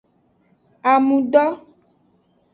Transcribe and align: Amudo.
Amudo. 0.91 1.43